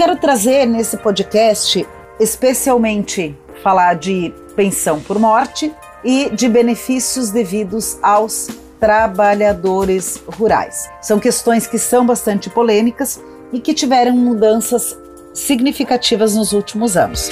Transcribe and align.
quero 0.00 0.16
trazer 0.16 0.64
nesse 0.64 0.96
podcast, 0.96 1.86
especialmente 2.18 3.36
falar 3.62 3.96
de 3.96 4.32
pensão 4.56 4.98
por 4.98 5.18
morte 5.18 5.70
e 6.02 6.30
de 6.30 6.48
benefícios 6.48 7.30
devidos 7.30 7.98
aos 8.02 8.48
trabalhadores 8.80 10.18
rurais. 10.26 10.88
São 11.02 11.20
questões 11.20 11.66
que 11.66 11.78
são 11.78 12.06
bastante 12.06 12.48
polêmicas 12.48 13.22
e 13.52 13.60
que 13.60 13.74
tiveram 13.74 14.16
mudanças 14.16 14.98
significativas 15.34 16.34
nos 16.34 16.54
últimos 16.54 16.96
anos. 16.96 17.28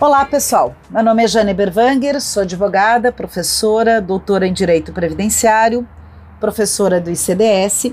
Olá, 0.00 0.24
pessoal. 0.24 0.74
Meu 0.88 1.02
nome 1.02 1.24
é 1.24 1.28
Jane 1.28 1.52
Berwanger, 1.52 2.18
sou 2.18 2.44
advogada, 2.44 3.12
professora, 3.12 4.00
doutora 4.00 4.46
em 4.46 4.54
Direito 4.54 4.90
Previdenciário, 4.90 5.86
professora 6.40 7.00
do 7.00 7.10
ICDS 7.10 7.92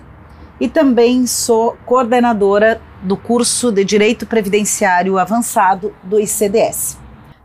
e 0.59 0.67
também 0.67 1.27
sou 1.27 1.77
coordenadora 1.85 2.81
do 3.03 3.15
curso 3.15 3.71
de 3.71 3.85
Direito 3.85 4.25
Previdenciário 4.25 5.19
Avançado 5.19 5.93
do 6.03 6.19
ICDS. 6.19 6.97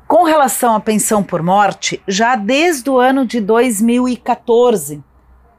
Com 0.08 0.24
relação 0.24 0.74
à 0.74 0.80
pensão 0.80 1.22
por 1.22 1.42
morte, 1.42 2.00
já 2.06 2.36
desde 2.36 2.88
o 2.88 2.98
ano 2.98 3.26
de 3.26 3.38
2014, 3.40 5.02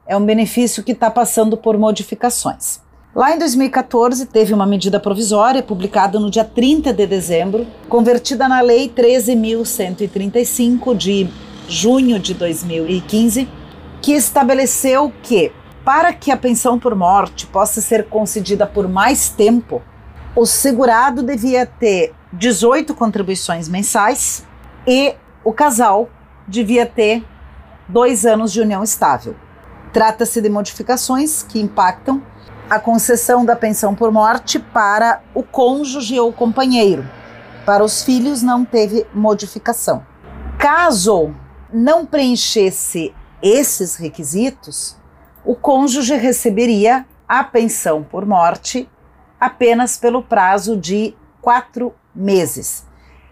é 0.07 0.17
um 0.17 0.25
benefício 0.25 0.83
que 0.83 0.93
está 0.93 1.11
passando 1.11 1.57
por 1.57 1.77
modificações. 1.77 2.81
Lá 3.15 3.35
em 3.35 3.37
2014, 3.37 4.25
teve 4.25 4.55
uma 4.55 4.65
medida 4.65 4.99
provisória 4.99 5.61
publicada 5.61 6.19
no 6.19 6.31
dia 6.31 6.43
30 6.43 6.91
de 6.91 7.05
dezembro, 7.05 7.67
convertida 7.87 8.47
na 8.47 8.59
Lei 8.59 8.89
13.135 8.89 10.97
de 10.97 11.29
junho 11.67 12.17
de 12.17 12.33
2015, 12.33 13.47
que 14.03 14.11
estabeleceu 14.11 15.13
que, 15.23 15.53
para 15.85 16.11
que 16.11 16.29
a 16.29 16.35
pensão 16.35 16.77
por 16.77 16.93
morte 16.93 17.47
possa 17.47 17.79
ser 17.79 18.09
concedida 18.09 18.67
por 18.67 18.85
mais 18.85 19.29
tempo, 19.29 19.81
o 20.35 20.45
segurado 20.45 21.23
devia 21.23 21.65
ter 21.65 22.13
18 22.33 22.93
contribuições 22.95 23.69
mensais 23.69 24.45
e 24.85 25.15
o 25.41 25.53
casal 25.53 26.09
devia 26.45 26.85
ter 26.85 27.23
dois 27.87 28.25
anos 28.25 28.51
de 28.51 28.59
união 28.59 28.83
estável. 28.83 29.37
Trata-se 29.93 30.41
de 30.41 30.49
modificações 30.49 31.41
que 31.41 31.61
impactam 31.61 32.21
a 32.69 32.79
concessão 32.79 33.45
da 33.45 33.55
pensão 33.55 33.95
por 33.95 34.11
morte 34.11 34.59
para 34.59 35.21
o 35.33 35.43
cônjuge 35.43 36.19
ou 36.19 36.33
companheiro. 36.33 37.07
Para 37.65 37.85
os 37.85 38.03
filhos 38.03 38.41
não 38.41 38.65
teve 38.65 39.07
modificação. 39.13 40.05
Caso 40.57 41.33
não 41.71 42.05
preenchesse 42.05 43.13
esses 43.43 43.97
requisitos, 43.97 44.97
o 45.43 45.53
cônjuge 45.53 46.15
receberia 46.15 47.05
a 47.27 47.43
pensão 47.43 48.01
por 48.01 48.25
morte 48.25 48.89
apenas 49.39 49.97
pelo 49.97 50.23
prazo 50.23 50.77
de 50.77 51.13
quatro 51.41 51.93
meses. 52.15 52.87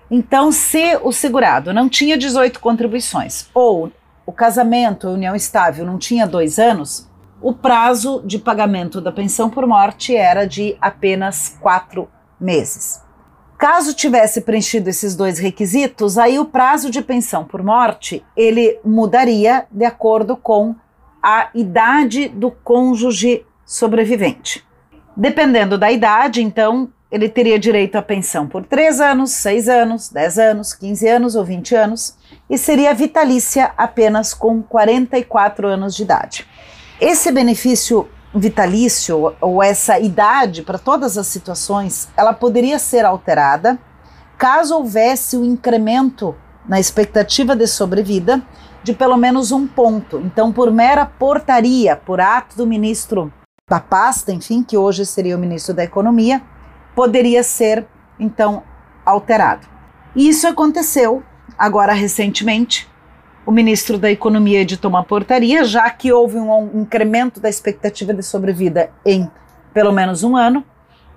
Então, 0.09 0.51
se 0.51 0.97
o 1.01 1.13
segurado 1.13 1.73
não 1.73 1.87
tinha 1.87 2.17
18 2.17 2.59
contribuições 2.59 3.49
ou 3.53 3.89
o 4.25 4.33
casamento, 4.33 5.07
a 5.07 5.11
união 5.11 5.33
estável, 5.33 5.85
não 5.85 5.97
tinha 5.97 6.27
dois 6.27 6.59
anos, 6.59 7.09
o 7.41 7.53
prazo 7.53 8.21
de 8.25 8.37
pagamento 8.37 8.99
da 8.99 9.11
pensão 9.11 9.49
por 9.49 9.65
morte 9.65 10.15
era 10.15 10.45
de 10.45 10.77
apenas 10.81 11.57
quatro 11.61 12.09
meses. 12.39 13.01
Caso 13.61 13.93
tivesse 13.93 14.41
preenchido 14.41 14.89
esses 14.89 15.15
dois 15.15 15.37
requisitos, 15.37 16.17
aí 16.17 16.39
o 16.39 16.45
prazo 16.45 16.89
de 16.89 16.99
pensão 16.99 17.43
por 17.43 17.61
morte 17.61 18.25
ele 18.35 18.79
mudaria 18.83 19.67
de 19.69 19.85
acordo 19.85 20.35
com 20.35 20.73
a 21.21 21.47
idade 21.53 22.27
do 22.27 22.49
cônjuge 22.49 23.45
sobrevivente. 23.63 24.65
Dependendo 25.15 25.77
da 25.77 25.91
idade, 25.91 26.41
então, 26.41 26.91
ele 27.11 27.29
teria 27.29 27.59
direito 27.59 27.97
à 27.97 28.01
pensão 28.01 28.47
por 28.47 28.65
3 28.65 28.99
anos, 28.99 29.29
6 29.33 29.69
anos, 29.69 30.09
10 30.09 30.39
anos, 30.39 30.73
15 30.73 31.07
anos 31.07 31.35
ou 31.35 31.45
20 31.45 31.75
anos 31.75 32.17
e 32.49 32.57
seria 32.57 32.95
vitalícia 32.95 33.73
apenas 33.77 34.33
com 34.33 34.63
44 34.63 35.67
anos 35.67 35.95
de 35.95 36.01
idade. 36.01 36.47
Esse 36.99 37.31
benefício 37.31 38.09
vitalício 38.33 39.35
ou 39.41 39.61
essa 39.61 39.99
idade 39.99 40.61
para 40.61 40.77
todas 40.77 41.17
as 41.17 41.27
situações, 41.27 42.09
ela 42.15 42.33
poderia 42.33 42.79
ser 42.79 43.05
alterada 43.05 43.77
caso 44.37 44.75
houvesse 44.75 45.37
o 45.37 45.41
um 45.41 45.45
incremento 45.45 46.35
na 46.67 46.79
expectativa 46.79 47.55
de 47.55 47.67
sobrevida 47.67 48.41
de 48.83 48.93
pelo 48.93 49.17
menos 49.17 49.51
um 49.51 49.67
ponto. 49.67 50.19
Então, 50.19 50.51
por 50.51 50.71
mera 50.71 51.05
portaria, 51.05 51.95
por 51.95 52.19
ato 52.19 52.57
do 52.57 52.65
ministro 52.65 53.31
da 53.69 53.79
pasta, 53.79 54.31
enfim, 54.31 54.63
que 54.63 54.75
hoje 54.75 55.05
seria 55.05 55.35
o 55.35 55.39
ministro 55.39 55.73
da 55.73 55.83
Economia, 55.83 56.41
poderia 56.95 57.43
ser 57.43 57.85
então 58.19 58.63
alterado. 59.05 59.67
E 60.15 60.27
isso 60.27 60.47
aconteceu 60.47 61.23
agora 61.57 61.93
recentemente, 61.93 62.89
o 63.51 63.53
ministro 63.53 63.97
da 63.97 64.09
Economia 64.09 64.61
editou 64.61 64.87
uma 64.87 65.03
portaria, 65.03 65.65
já 65.65 65.89
que 65.89 66.09
houve 66.09 66.37
um 66.37 66.81
incremento 66.83 67.41
da 67.41 67.49
expectativa 67.49 68.13
de 68.13 68.23
sobrevida 68.23 68.89
em 69.05 69.29
pelo 69.73 69.91
menos 69.91 70.23
um 70.23 70.37
ano. 70.37 70.63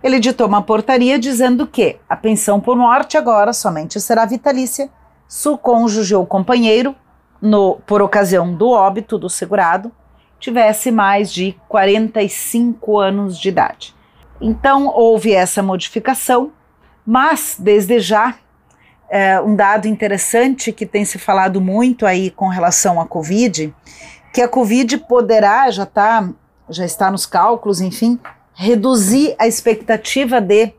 Ele 0.03 0.17
editou 0.17 0.49
uma 0.49 0.61
portaria 0.61 1.17
dizendo 1.17 1.65
que 1.65 1.97
a 2.09 2.17
pensão 2.17 2.59
por 2.59 2.77
morte 2.77 3.17
agora 3.17 3.53
somente 3.53 4.01
será 4.01 4.27
vitalícia 4.27 4.91
se 5.29 5.49
o 5.49 5.57
cônjuge 5.57 6.13
ou 6.13 6.27
companheiro, 6.27 6.97
no, 7.41 7.77
por 7.87 8.03
ocasião 8.03 8.53
do 8.53 8.69
óbito 8.69 9.17
do 9.17 9.31
segurado, 9.31 9.93
tivesse 10.41 10.91
mais 10.91 11.33
de 11.33 11.57
45 11.69 12.99
anos 12.99 13.39
de 13.39 13.49
idade. 13.49 13.95
Então 14.41 14.89
houve 14.89 15.33
essa 15.33 15.63
modificação, 15.63 16.51
mas 17.07 17.57
desde 17.57 18.01
já 18.01 18.35
é, 19.15 19.41
um 19.41 19.55
dado 19.55 19.87
interessante 19.87 20.73
que 20.73 20.85
tem 20.85 21.05
se 21.05 21.21
falado 21.21 21.61
muito 21.61 22.05
aí 22.05 22.33
com 22.33 22.49
relação 22.49 23.01
à 23.01 23.07
Covid, 23.07 23.73
que 24.33 24.43
a 24.43 24.49
Covid 24.49 24.99
poderá, 24.99 25.71
já, 25.71 25.87
tá, 25.87 26.29
já 26.69 26.85
está 26.85 27.13
nos 27.13 27.25
cálculos, 27.25 27.81
enfim, 27.81 28.19
reduzir 28.55 29.37
a 29.39 29.47
expectativa 29.47 30.41
de 30.41 30.73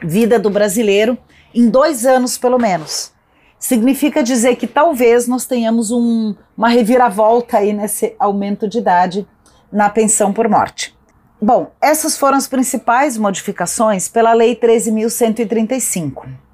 vida 0.00 0.38
do 0.38 0.48
brasileiro 0.48 1.18
em 1.52 1.68
dois 1.68 2.06
anos, 2.06 2.38
pelo 2.38 2.56
menos. 2.56 3.12
Significa 3.58 4.22
dizer 4.22 4.54
que 4.54 4.68
talvez 4.68 5.26
nós 5.26 5.44
tenhamos 5.44 5.90
um, 5.90 6.36
uma 6.56 6.68
reviravolta 6.68 7.58
aí 7.58 7.72
nesse 7.72 8.14
aumento 8.16 8.68
de 8.68 8.78
idade 8.78 9.26
na 9.72 9.90
pensão 9.90 10.32
por 10.32 10.48
morte. 10.48 10.96
Bom, 11.42 11.72
essas 11.82 12.16
foram 12.16 12.38
as 12.38 12.46
principais 12.46 13.18
modificações 13.18 14.08
pela 14.08 14.32
Lei 14.34 14.54
13.135. 14.54 16.45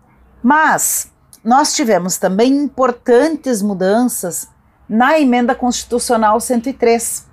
Mas 0.43 1.11
nós 1.45 1.75
tivemos 1.75 2.19
também 2.19 2.53
importantes 2.53 3.63
mudanças 3.63 4.49
na 4.89 5.19
emenda 5.19 5.55
constitucional 5.55 6.41
103. 6.41 7.27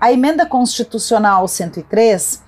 A 0.00 0.12
emenda 0.12 0.46
constitucional 0.46 1.46
103, 1.46 2.42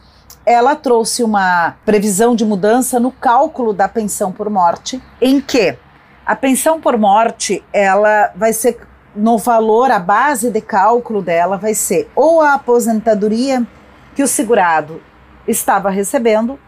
ela 0.47 0.75
trouxe 0.75 1.23
uma 1.23 1.77
previsão 1.85 2.35
de 2.35 2.45
mudança 2.45 2.99
no 2.99 3.11
cálculo 3.11 3.73
da 3.73 3.89
pensão 3.89 4.33
por 4.33 4.49
morte, 4.49 5.03
em 5.21 5.41
que 5.41 5.77
a 6.25 6.37
pensão 6.37 6.81
por 6.81 6.97
morte, 6.97 7.65
ela 7.73 8.33
vai 8.37 8.53
ser 8.53 8.79
no 9.15 9.37
valor, 9.37 9.91
a 9.91 9.99
base 9.99 10.51
de 10.51 10.61
cálculo 10.61 11.21
dela 11.21 11.57
vai 11.57 11.75
ser 11.75 12.09
ou 12.15 12.41
a 12.41 12.55
aposentadoria 12.55 13.67
que 14.15 14.23
o 14.23 14.29
segurado 14.29 15.03
estava 15.49 15.91
recebendo 15.91 16.59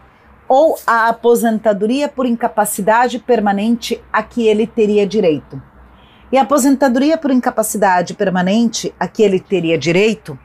ou 0.47 0.77
a 0.85 1.07
aposentadoria 1.09 2.07
por 2.07 2.25
incapacidade 2.25 3.19
permanente 3.19 4.03
a 4.11 4.21
que 4.21 4.47
ele 4.47 4.67
teria 4.67 5.05
direito. 5.05 5.61
E 6.31 6.37
a 6.37 6.41
aposentadoria 6.41 7.17
por 7.17 7.31
incapacidade 7.31 8.13
permanente 8.13 8.93
a 8.99 9.07
que 9.07 9.21
ele 9.21 9.39
teria 9.39 9.77
direito 9.77 10.37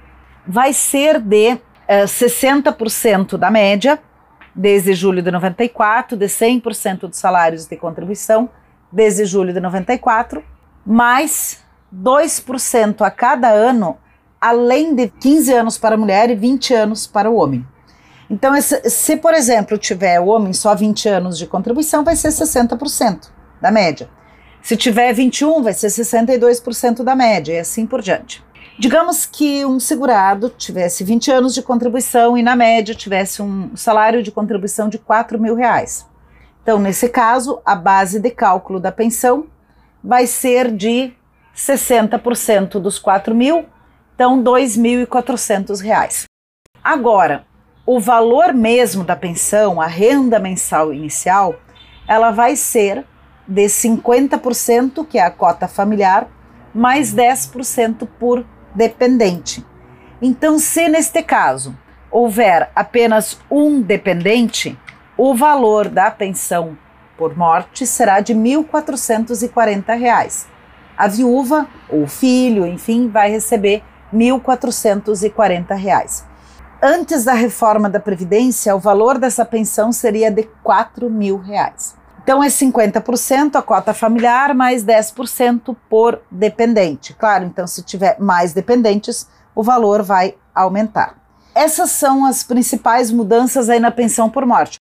vai 0.46 0.72
ser 0.72 1.20
de 1.20 1.58
eh, 1.88 2.04
60% 2.04 3.36
da 3.36 3.50
média, 3.50 3.98
desde 4.54 4.92
julho 4.92 5.22
de 5.22 5.30
94, 5.30 6.16
de 6.16 6.26
100% 6.26 7.00
dos 7.08 7.18
salários 7.18 7.66
de 7.66 7.76
contribuição, 7.76 8.50
desde 8.90 9.24
julho 9.24 9.52
de 9.52 9.60
94, 9.60 10.42
mais 10.84 11.64
2% 11.94 13.02
a 13.02 13.10
cada 13.10 13.48
ano, 13.50 13.96
além 14.40 14.94
de 14.94 15.08
15 15.08 15.52
anos 15.52 15.78
para 15.78 15.94
a 15.94 15.98
mulher 15.98 16.30
e 16.30 16.34
20 16.34 16.74
anos 16.74 17.06
para 17.06 17.30
o 17.30 17.36
homem. 17.36 17.66
Então, 18.30 18.52
se, 18.60 19.16
por 19.16 19.32
exemplo, 19.32 19.78
tiver 19.78 20.20
o 20.20 20.26
homem 20.26 20.52
só 20.52 20.74
20 20.74 21.08
anos 21.08 21.38
de 21.38 21.46
contribuição, 21.46 22.04
vai 22.04 22.14
ser 22.14 22.28
60% 22.28 23.30
da 23.60 23.70
média. 23.70 24.08
Se 24.60 24.76
tiver 24.76 25.12
21, 25.12 25.62
vai 25.62 25.72
ser 25.72 25.86
62% 25.86 27.02
da 27.02 27.16
média 27.16 27.54
e 27.54 27.58
assim 27.58 27.86
por 27.86 28.02
diante. 28.02 28.44
Digamos 28.78 29.26
que 29.26 29.64
um 29.64 29.80
segurado 29.80 30.50
tivesse 30.50 31.02
20 31.02 31.32
anos 31.32 31.54
de 31.54 31.62
contribuição 31.62 32.36
e, 32.36 32.42
na 32.42 32.54
média, 32.54 32.94
tivesse 32.94 33.42
um 33.42 33.74
salário 33.74 34.22
de 34.22 34.30
contribuição 34.30 34.88
de 34.88 34.98
4 34.98 35.38
mil 35.38 35.54
reais. 35.54 36.06
Então, 36.62 36.78
nesse 36.78 37.08
caso, 37.08 37.60
a 37.64 37.74
base 37.74 38.20
de 38.20 38.30
cálculo 38.30 38.78
da 38.78 38.92
pensão 38.92 39.46
vai 40.04 40.26
ser 40.26 40.70
de 40.70 41.12
60% 41.56 42.78
dos 42.78 42.98
4 42.98 43.34
mil 43.34 43.64
Então, 44.14 44.36
R$ 44.36 44.44
2.400. 44.44 46.24
Agora, 46.84 47.47
o 47.90 47.98
valor 47.98 48.52
mesmo 48.52 49.02
da 49.02 49.16
pensão, 49.16 49.80
a 49.80 49.86
renda 49.86 50.38
mensal 50.38 50.92
inicial, 50.92 51.54
ela 52.06 52.30
vai 52.30 52.54
ser 52.54 53.02
de 53.46 53.64
50%, 53.64 55.06
que 55.06 55.16
é 55.16 55.22
a 55.22 55.30
cota 55.30 55.66
familiar, 55.66 56.28
mais 56.74 57.14
10% 57.14 58.06
por 58.20 58.44
dependente. 58.74 59.64
Então, 60.20 60.58
se 60.58 60.86
neste 60.86 61.22
caso 61.22 61.74
houver 62.10 62.70
apenas 62.76 63.40
um 63.50 63.80
dependente, 63.80 64.78
o 65.16 65.34
valor 65.34 65.88
da 65.88 66.10
pensão 66.10 66.76
por 67.16 67.34
morte 67.34 67.86
será 67.86 68.20
de 68.20 68.34
R$ 68.34 68.38
1.440. 68.38 70.46
A 70.94 71.08
viúva, 71.08 71.66
ou 71.88 72.06
filho, 72.06 72.66
enfim, 72.66 73.08
vai 73.08 73.30
receber 73.30 73.82
R$ 74.12 74.18
1.440. 74.18 76.27
Antes 76.80 77.24
da 77.24 77.32
reforma 77.32 77.90
da 77.90 77.98
Previdência, 77.98 78.74
o 78.76 78.78
valor 78.78 79.18
dessa 79.18 79.44
pensão 79.44 79.90
seria 79.90 80.30
de 80.30 80.44
4 80.62 81.10
mil 81.10 81.36
reais. 81.36 81.96
Então 82.22 82.40
é 82.42 82.46
50% 82.46 83.56
a 83.56 83.62
cota 83.62 83.92
familiar 83.92 84.54
mais 84.54 84.84
10% 84.84 85.74
por 85.90 86.22
dependente. 86.30 87.14
Claro, 87.14 87.44
então 87.44 87.66
se 87.66 87.82
tiver 87.82 88.16
mais 88.20 88.52
dependentes, 88.52 89.28
o 89.56 89.62
valor 89.62 90.04
vai 90.04 90.36
aumentar. 90.54 91.16
Essas 91.52 91.90
são 91.90 92.24
as 92.24 92.44
principais 92.44 93.10
mudanças 93.10 93.68
aí 93.68 93.80
na 93.80 93.90
pensão 93.90 94.30
por 94.30 94.46
morte. 94.46 94.76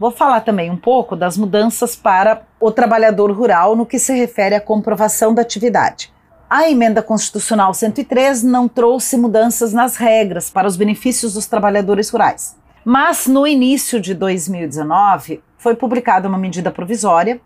Vou 0.00 0.10
falar 0.10 0.40
também 0.40 0.70
um 0.70 0.76
pouco 0.76 1.14
das 1.14 1.36
mudanças 1.36 1.94
para 1.94 2.44
o 2.58 2.72
trabalhador 2.72 3.30
rural 3.30 3.76
no 3.76 3.84
que 3.84 3.98
se 3.98 4.14
refere 4.14 4.54
à 4.54 4.60
comprovação 4.60 5.34
da 5.34 5.42
atividade. 5.42 6.15
A 6.48 6.70
emenda 6.70 7.02
constitucional 7.02 7.74
103 7.74 8.44
não 8.44 8.68
trouxe 8.68 9.16
mudanças 9.16 9.72
nas 9.72 9.96
regras 9.96 10.48
para 10.48 10.68
os 10.68 10.76
benefícios 10.76 11.34
dos 11.34 11.46
trabalhadores 11.46 12.08
rurais. 12.08 12.56
Mas 12.84 13.26
no 13.26 13.44
início 13.48 14.00
de 14.00 14.14
2019, 14.14 15.42
foi 15.58 15.74
publicada 15.74 16.28
uma 16.28 16.38
medida 16.38 16.70
provisória, 16.70 17.40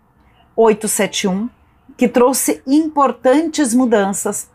871, 0.55 1.49
que 1.97 2.07
trouxe 2.07 2.61
importantes 2.67 3.73
mudanças 3.73 4.47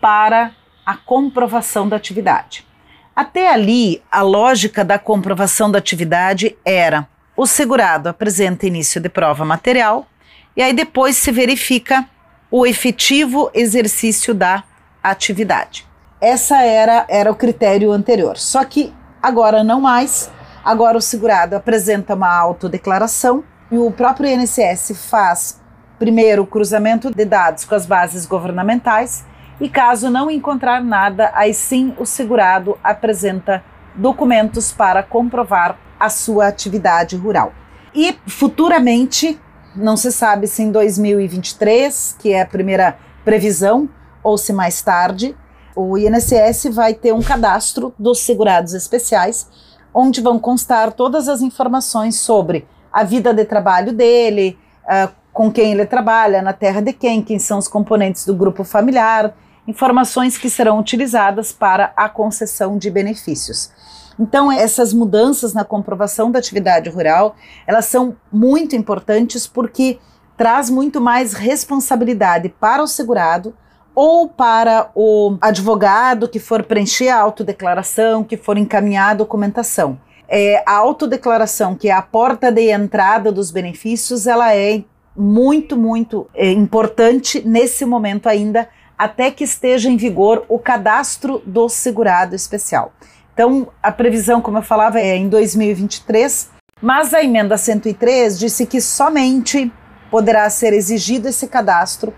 para 0.00 0.52
a 0.84 0.96
comprovação 0.96 1.88
da 1.88 1.94
atividade. 1.94 2.66
Até 3.14 3.52
ali, 3.52 4.02
a 4.10 4.22
lógica 4.22 4.84
da 4.84 4.98
comprovação 4.98 5.70
da 5.70 5.78
atividade 5.78 6.56
era: 6.64 7.06
o 7.36 7.46
segurado 7.46 8.08
apresenta 8.08 8.66
início 8.66 9.00
de 9.00 9.08
prova 9.08 9.44
material 9.44 10.08
e 10.56 10.62
aí 10.62 10.72
depois 10.72 11.16
se 11.16 11.30
verifica 11.30 12.08
o 12.52 12.64
efetivo 12.64 13.50
exercício 13.52 14.32
da 14.32 14.62
atividade. 15.02 15.84
Essa 16.20 16.62
era, 16.62 17.04
era 17.08 17.32
o 17.32 17.34
critério 17.34 17.90
anterior. 17.90 18.36
Só 18.36 18.64
que 18.64 18.94
agora 19.20 19.64
não 19.64 19.80
mais 19.80 20.30
Agora, 20.64 20.96
o 20.96 21.00
segurado 21.00 21.56
apresenta 21.56 22.14
uma 22.14 22.32
autodeclaração 22.32 23.42
e 23.70 23.76
o 23.76 23.90
próprio 23.90 24.28
INSS 24.28 25.08
faz 25.10 25.60
primeiro 25.98 26.42
o 26.42 26.46
cruzamento 26.46 27.10
de 27.10 27.24
dados 27.24 27.64
com 27.64 27.74
as 27.74 27.84
bases 27.84 28.26
governamentais 28.26 29.24
e, 29.60 29.68
caso 29.68 30.08
não 30.08 30.30
encontrar 30.30 30.82
nada, 30.82 31.32
aí 31.34 31.52
sim 31.52 31.94
o 31.98 32.06
segurado 32.06 32.78
apresenta 32.82 33.64
documentos 33.94 34.72
para 34.72 35.02
comprovar 35.02 35.76
a 35.98 36.08
sua 36.08 36.46
atividade 36.46 37.16
rural. 37.16 37.52
E 37.92 38.16
futuramente, 38.26 39.40
não 39.74 39.96
se 39.96 40.12
sabe 40.12 40.46
se 40.46 40.62
em 40.62 40.70
2023, 40.70 42.16
que 42.18 42.32
é 42.32 42.42
a 42.42 42.46
primeira 42.46 42.96
previsão, 43.24 43.88
ou 44.22 44.38
se 44.38 44.52
mais 44.52 44.80
tarde, 44.82 45.36
o 45.74 45.96
INSS 45.96 46.66
vai 46.72 46.94
ter 46.94 47.12
um 47.12 47.22
cadastro 47.22 47.94
dos 47.98 48.20
segurados 48.20 48.74
especiais 48.74 49.48
onde 49.94 50.20
vão 50.20 50.38
constar 50.38 50.92
todas 50.92 51.28
as 51.28 51.42
informações 51.42 52.18
sobre 52.18 52.66
a 52.92 53.04
vida 53.04 53.32
de 53.32 53.44
trabalho 53.44 53.92
dele, 53.92 54.58
uh, 54.84 55.12
com 55.32 55.50
quem 55.50 55.72
ele 55.72 55.86
trabalha, 55.86 56.42
na 56.42 56.52
terra 56.52 56.80
de 56.80 56.92
quem, 56.92 57.22
quem 57.22 57.38
são 57.38 57.58
os 57.58 57.68
componentes 57.68 58.26
do 58.26 58.34
grupo 58.34 58.64
familiar, 58.64 59.34
informações 59.66 60.36
que 60.36 60.50
serão 60.50 60.78
utilizadas 60.78 61.52
para 61.52 61.92
a 61.96 62.08
concessão 62.08 62.76
de 62.76 62.90
benefícios. 62.90 63.70
Então, 64.18 64.50
essas 64.50 64.92
mudanças 64.92 65.54
na 65.54 65.64
comprovação 65.64 66.30
da 66.30 66.38
atividade 66.38 66.90
rural, 66.90 67.36
elas 67.66 67.86
são 67.86 68.16
muito 68.32 68.76
importantes 68.76 69.46
porque 69.46 69.98
traz 70.36 70.68
muito 70.70 71.00
mais 71.00 71.34
responsabilidade 71.34 72.48
para 72.48 72.82
o 72.82 72.86
segurado 72.86 73.54
ou 73.94 74.28
para 74.28 74.90
o 74.94 75.36
advogado 75.40 76.28
que 76.28 76.38
for 76.38 76.62
preencher 76.62 77.08
a 77.08 77.20
autodeclaração, 77.20 78.24
que 78.24 78.36
for 78.36 78.56
encaminhar 78.56 79.10
a 79.10 79.14
documentação. 79.14 79.98
É, 80.28 80.62
a 80.66 80.76
autodeclaração, 80.76 81.74
que 81.74 81.88
é 81.88 81.92
a 81.92 82.00
porta 82.00 82.50
de 82.50 82.70
entrada 82.70 83.30
dos 83.30 83.50
benefícios, 83.50 84.26
ela 84.26 84.54
é 84.54 84.82
muito, 85.14 85.76
muito 85.76 86.26
é, 86.34 86.50
importante 86.50 87.46
nesse 87.46 87.84
momento 87.84 88.28
ainda, 88.28 88.68
até 88.96 89.30
que 89.30 89.44
esteja 89.44 89.90
em 89.90 89.96
vigor 89.96 90.44
o 90.48 90.58
cadastro 90.58 91.42
do 91.44 91.68
segurado 91.68 92.34
especial. 92.34 92.92
Então, 93.32 93.68
a 93.82 93.90
previsão, 93.90 94.40
como 94.40 94.58
eu 94.58 94.62
falava, 94.62 95.00
é 95.00 95.16
em 95.16 95.28
2023, 95.28 96.50
mas 96.80 97.14
a 97.14 97.22
emenda 97.22 97.56
103 97.56 98.38
disse 98.38 98.66
que 98.66 98.80
somente 98.80 99.72
poderá 100.10 100.48
ser 100.50 100.72
exigido 100.72 101.28
esse 101.28 101.46
cadastro 101.46 102.12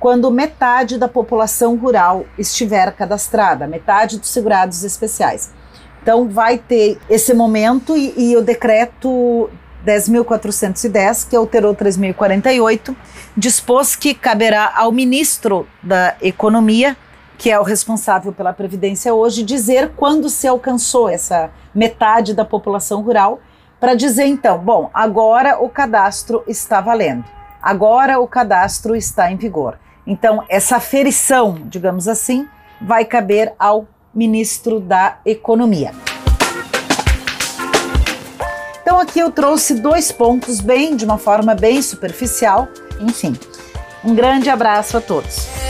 quando 0.00 0.30
metade 0.30 0.98
da 0.98 1.08
população 1.08 1.76
rural 1.76 2.24
estiver 2.36 2.92
cadastrada, 2.92 3.66
metade 3.66 4.18
dos 4.18 4.30
segurados 4.30 4.82
especiais. 4.84 5.50
Então, 6.02 6.28
vai 6.28 6.58
ter 6.58 6.98
esse 7.08 7.34
momento 7.34 7.96
e, 7.96 8.14
e 8.16 8.36
o 8.36 8.42
decreto 8.42 9.50
10.410, 9.84 11.28
que 11.28 11.36
alterou 11.36 11.74
3.048, 11.74 12.94
dispôs 13.36 13.94
que 13.96 14.14
caberá 14.14 14.72
ao 14.76 14.92
ministro 14.92 15.66
da 15.82 16.16
Economia, 16.20 16.96
que 17.38 17.50
é 17.50 17.58
o 17.58 17.62
responsável 17.62 18.32
pela 18.32 18.52
Previdência 18.52 19.14
hoje, 19.14 19.44
dizer 19.44 19.92
quando 19.96 20.28
se 20.28 20.48
alcançou 20.48 21.08
essa 21.08 21.50
metade 21.72 22.34
da 22.34 22.44
população 22.44 23.00
rural, 23.00 23.40
para 23.78 23.94
dizer 23.94 24.26
então, 24.26 24.58
bom, 24.58 24.90
agora 24.92 25.62
o 25.62 25.68
cadastro 25.68 26.42
está 26.48 26.80
valendo, 26.80 27.24
agora 27.62 28.18
o 28.18 28.26
cadastro 28.26 28.96
está 28.96 29.30
em 29.30 29.36
vigor. 29.36 29.78
Então, 30.04 30.42
essa 30.48 30.76
aferição, 30.76 31.60
digamos 31.66 32.08
assim, 32.08 32.48
vai 32.80 33.04
caber 33.04 33.54
ao 33.56 33.86
ministro 34.12 34.80
da 34.80 35.18
Economia. 35.24 35.92
Então, 38.82 38.98
aqui 38.98 39.20
eu 39.20 39.30
trouxe 39.30 39.74
dois 39.74 40.10
pontos, 40.10 40.60
bem 40.60 40.96
de 40.96 41.04
uma 41.04 41.18
forma 41.18 41.54
bem 41.54 41.82
superficial. 41.82 42.66
Enfim, 42.98 43.38
um 44.02 44.14
grande 44.14 44.50
abraço 44.50 44.96
a 44.96 45.00
todos. 45.00 45.67